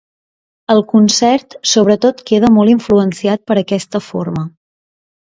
El 0.75 0.79
concert, 0.91 1.57
sobretot 1.71 2.23
queda 2.31 2.49
molt 2.55 2.73
influenciat 2.73 3.43
per 3.51 3.57
aquesta 3.63 4.01
forma. 4.07 4.47